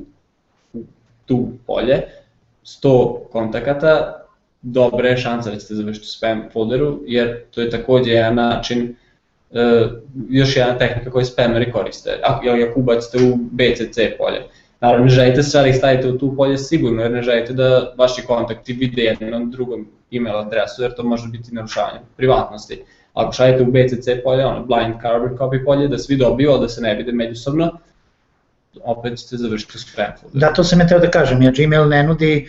[0.72, 0.82] u
[1.26, 2.02] tu polje
[2.64, 4.16] 100 kontakata,
[4.62, 8.96] dobra je šansa da ćete završiti u spam folderu, jer to je takođe jedan način
[10.30, 14.42] još jedna tehnika koju spameri koriste, ako, ako ubacite u BCC polje.
[14.80, 18.22] Naravno, ne želite sve da stavite u tu polje sigurno, jer ne želite da vaši
[18.22, 22.82] kontakti vide jednom drugom email adresu, jer to može biti narušavanje privatnosti.
[23.14, 26.80] Ako šaljete u BCC polje, ono blind carbon copy polje, da svi dobiju, da se
[26.80, 27.70] ne vide međusobno,
[28.84, 30.40] opet ćete završiti u spam folder.
[30.40, 32.48] Da, to sam je teo da kažem, jer Gmail ne nudi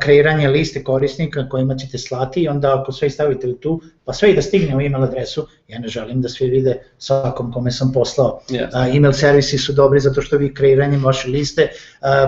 [0.00, 4.34] kreiranje liste korisnika kojima ćete slati i onda ako sve stavite tu, pa sve i
[4.34, 8.40] da stigne u email adresu, ja ne želim da svi vide svakom kome sam poslao.
[8.48, 8.96] Yes.
[8.96, 11.68] email servisi su dobri zato što vi kreiranjem vaše liste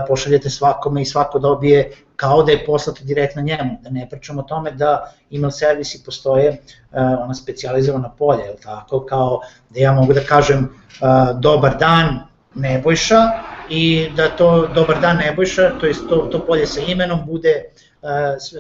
[0.09, 4.45] pošaljete svakome i svako dobije kao da je poslato direktno njemu, da ne pričamo o
[4.45, 6.57] tome da email servisi postoje
[6.93, 10.69] ona specializovana polja, je tako, kao da ja mogu da kažem
[11.41, 13.31] dobar dan, Nebojša
[13.71, 17.65] i da to dobar dan Nebojša, to je to, to polje sa imenom bude
[18.03, 18.09] uh,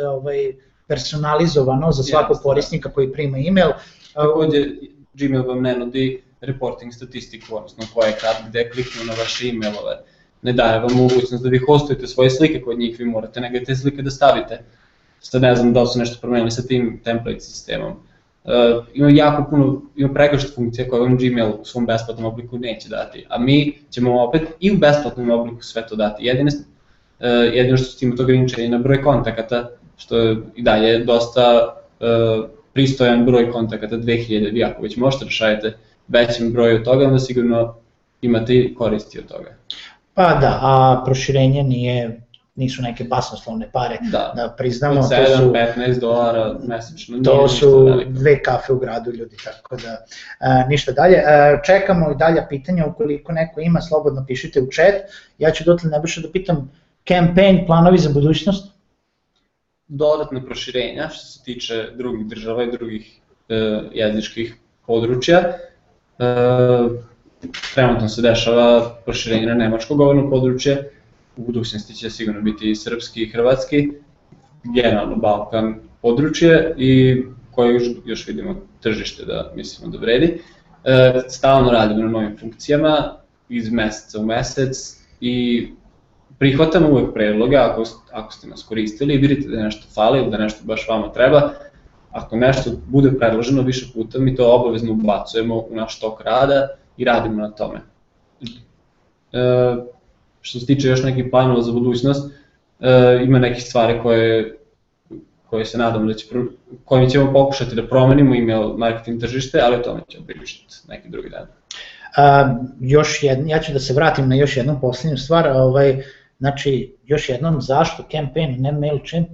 [0.09, 0.53] ovaj,
[0.87, 3.71] personalizovano za svakog korisnika koji prima email.
[4.15, 4.67] Takođe,
[5.15, 9.99] Gmail vam ne nudi reporting statistiku, odnosno ko je kad gde kliknuo na vaše emailove.
[10.43, 13.77] Ne daje vam mogućnost da vi hostujete svoje slike kod njih, vi morate negde te
[13.77, 14.63] slike da stavite.
[15.21, 17.97] Sad ne znam da li su nešto promenili sa tim template sistemom
[18.45, 22.89] uh, ima jako puno, ima pregršt funkcija koje on Gmail u svom besplatnom obliku neće
[22.89, 26.25] dati, a mi ćemo opet i u besplatnom obliku sve to dati.
[26.25, 31.75] Jedine, uh, jedino što ima to ograničenje na broj kontakata, što je i dalje dosta
[32.01, 35.77] uh, pristojan broj kontakata, 2000, vi ako već možete da šaljete
[36.09, 37.75] većem broju od toga, onda sigurno
[38.23, 39.57] imate koristi od toga.
[40.15, 42.23] Pa da, a proširenje nije
[42.55, 45.03] nisu neke basnoslovne pare da, da priznamo.
[45.03, 47.19] 7, to su, 15 dolara mesečno.
[47.25, 50.05] To su dve kafe u gradu ljudi, tako da
[50.39, 51.17] a, ništa dalje.
[51.27, 54.95] A, čekamo i dalja pitanja, ukoliko neko ima, slobodno pišite u chat.
[55.39, 56.71] Ja ću dotle najbrže da pitam,
[57.09, 58.73] campaign, planovi za budućnost?
[59.89, 63.55] Dodatne proširenja što se tiče drugih država i drugih e,
[63.93, 65.39] jezičkih područja.
[65.39, 65.55] E,
[67.75, 70.91] trenutno se dešava proširenje na nemačko govorno područje,
[71.37, 73.93] u budućnosti će sigurno biti i srpski i hrvatski,
[74.75, 80.41] generalno Balkan područje i koje još, još vidimo tržište da mislimo da vredi.
[80.85, 83.17] E, stalno radimo na novim funkcijama
[83.49, 85.69] iz meseca u mesec i
[86.39, 90.39] prihvatamo uvek predloge ako, ako ste nas koristili i vidite da nešto fali ili da
[90.39, 91.53] nešto baš vama treba,
[92.11, 97.05] ako nešto bude predloženo više puta, mi to obavezno ubacujemo u naš tok rada i
[97.05, 97.81] radimo na tome.
[99.33, 99.39] E,
[100.43, 102.33] što se tiče još nekih planova za budućnost,
[102.81, 104.59] e, ima nekih stvari koje,
[105.47, 106.27] koje se nadamo da će,
[106.85, 111.29] kojim ćemo pokušati da promenimo email marketing tržište, ali o tome ćemo pričati neki drugi
[111.29, 111.47] dan.
[112.17, 116.03] A, još jedno, ja ću da se vratim na još jednu posljednju stvar, ovaj,
[116.39, 119.29] znači još jednom zašto campaign, ne MailChimp?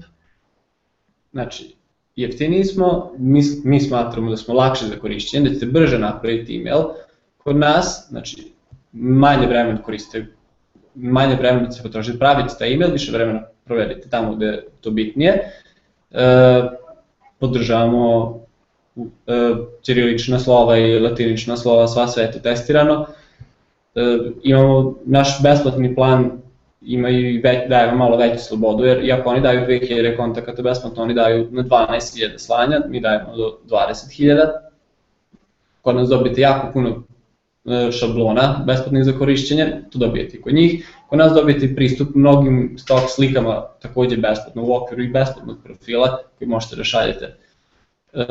[1.32, 1.76] Znači,
[2.16, 6.82] jeftiniji smo, mi, mi smatramo da smo lakše za korišćenje, da ćete brže napraviti email,
[7.36, 8.52] kod nas, znači,
[8.92, 10.26] manje vremena koristite
[10.99, 14.90] manje vremena da se potrošiti, pravite taj email, više vremena provedite tamo gde je to
[14.90, 15.53] bitnije.
[16.11, 16.62] E,
[17.38, 18.34] podržavamo
[18.96, 23.07] e, ćirilična slova i latinična slova, sva sve je to testirano.
[23.94, 26.30] E, imamo naš besplatni plan
[26.82, 31.14] ima i već, daje malo veću slobodu, jer iako oni daju 2000 kontakata besplatno, oni
[31.14, 34.49] daju na 12.000 slanja, mi dajemo do 20.000.
[35.82, 37.03] Kod nas dobijete jako puno
[38.00, 40.94] šablona besplatnih za korišćenje, to dobijete kod njih.
[41.09, 46.48] Kod nas dobijete pristup mnogim stock slikama takođe besplatno u okviru i besplatnog profila koji
[46.48, 47.36] možete da šaljete.
[48.12, 48.24] E,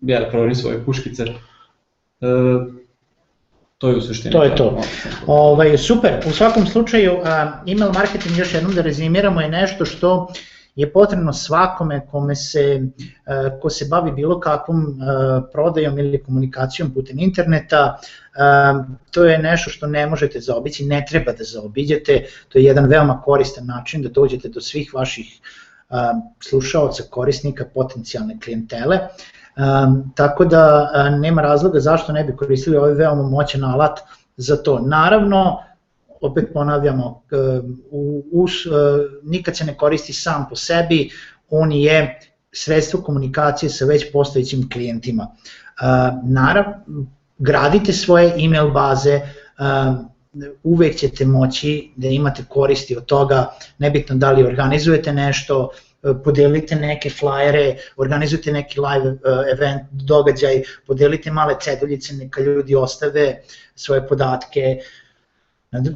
[0.00, 1.22] ja da proverim svoje puškice.
[1.22, 2.26] E,
[3.78, 4.32] to je u suštini.
[4.32, 4.82] To je to.
[5.26, 7.12] Ovaj, super, u svakom slučaju
[7.66, 10.32] email marketing još jednom da rezimiramo je nešto što
[10.74, 12.60] je potrebno svakome kome se,
[13.26, 14.94] e, ko se bavi bilo kakvom e,
[15.52, 18.38] prodajom ili komunikacijom putem interneta, e,
[19.10, 23.20] to je nešto što ne možete zaobići, ne treba da zaobiđete, to je jedan veoma
[23.22, 25.40] koristan način da dođete do svih vaših
[26.40, 28.98] slušaoca, korisnika, potencijalne klijentele,
[30.14, 34.00] tako da nema razloga zašto ne bi koristili ovaj veoma moćan alat
[34.36, 34.78] za to.
[34.78, 35.62] Naravno,
[36.22, 37.36] opet ponavljamo, e,
[37.90, 38.50] u, u, e,
[39.22, 41.10] nikad se ne koristi sam po sebi,
[41.50, 42.20] on je
[42.52, 45.26] sredstvo komunikacije sa već postojećim klijentima.
[45.32, 45.84] E,
[46.24, 46.64] Narav,
[47.38, 49.20] gradite svoje email baze,
[50.62, 55.70] uvek ćete moći da imate koristi od toga, nebitno da li organizujete nešto,
[56.24, 59.16] podelite neke flyere, organizujete neki live
[59.52, 63.42] event, događaj, podelite male ceduljice, neka ljudi ostave
[63.74, 64.78] svoje podatke,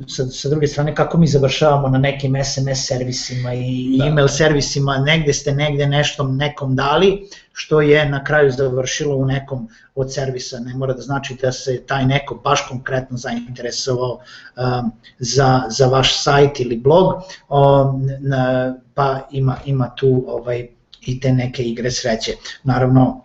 [0.07, 4.07] sa, sa druge strane kako mi završavamo na nekim SMS servisima i da.
[4.07, 9.68] email servisima, negde ste negde nešto nekom dali, što je na kraju završilo u nekom
[9.95, 14.18] od servisa, ne mora da znači da se taj neko baš konkretno zainteresovao
[14.57, 17.14] um, za, za vaš sajt ili blog,
[17.49, 20.68] um, na, pa ima, ima tu ovaj,
[21.07, 22.33] i te neke igre sreće.
[22.64, 23.22] Naravno,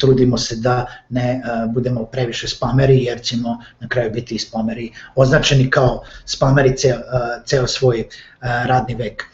[0.00, 6.02] trudimo se da ne budemo previše spameri jer ćemo na kraju biti spameri označeni kao
[6.24, 6.98] spameri ceo,
[7.44, 8.04] ceo svoj
[8.40, 9.24] radni vek.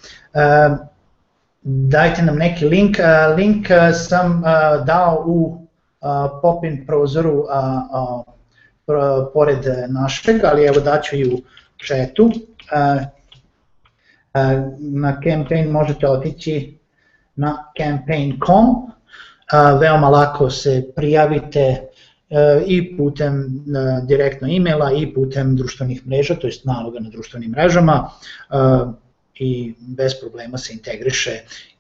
[1.62, 2.96] Dajte nam neki link,
[3.36, 3.66] link
[4.08, 4.42] sam
[4.86, 5.66] dao u
[6.42, 7.44] popin prozoru
[9.34, 11.38] pored našeg, ali evo daću i u
[11.86, 12.30] chatu.
[14.78, 16.78] Na campaign možete otići
[17.36, 18.92] na campaign.com
[19.80, 26.46] veoma lako se prijavite e, i putem e, direktno e-maila i putem društvenih mreža, to
[26.46, 28.10] jest naloga na društvenim mrežama
[28.50, 28.54] e,
[29.34, 31.30] i bez problema se integriše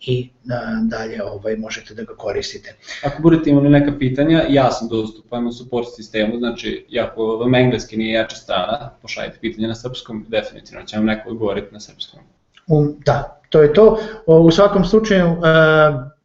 [0.00, 0.28] i
[0.82, 2.74] dalje ovaj, možete da ga koristite.
[3.04, 7.96] Ako budete imali neka pitanja, ja sam dostupan u support sistemu, znači ako vam engleski
[7.96, 12.20] nije jača strana, pošaljite pitanje na srpskom, definitivno će vam neko odgovoriti na srpskom.
[12.66, 13.98] Um, da, to je to.
[14.26, 15.36] U svakom slučaju,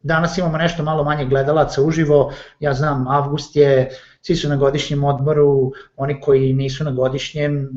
[0.02, 3.90] Danas imamo nešto malo manje gledalaca uživo, ja znam, avgust je,
[4.22, 7.68] svi su na godišnjem odmoru, oni koji nisu na godišnjem,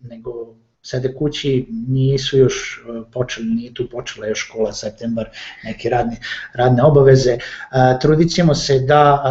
[0.00, 5.28] nego sede kući, nisu još e, počeli, nije tu počela još škola, septembar,
[5.64, 6.16] neke radne,
[6.54, 7.38] radne obaveze.
[8.00, 9.22] Trudit ćemo se da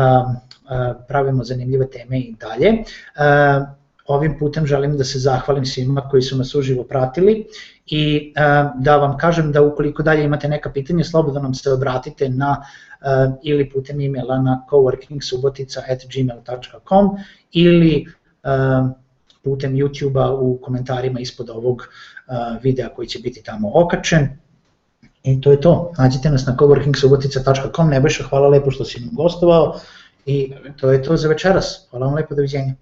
[1.07, 2.83] pravimo zanimljive teme i dalje.
[4.05, 7.45] Ovim putem želim da se zahvalim svima koji su nas uživo pratili
[7.85, 8.33] i
[8.75, 12.63] da vam kažem da ukoliko dalje imate neka pitanja, slobodno nam se obratite na
[13.43, 17.09] ili putem e-maila na coworkingsubotica.gmail.com
[17.51, 18.05] ili
[19.43, 21.87] putem YouTube-a u komentarima ispod ovog
[22.61, 24.29] videa koji će biti tamo okačen.
[25.23, 25.91] I to je to.
[25.97, 27.89] Nađite nas na coworkingsubotica.com.
[27.89, 29.79] Nebojša, hvala lepo što si nam gostovao
[30.25, 31.87] i to je to za večeras.
[31.89, 32.73] Hvala vam lepo, doviđenja.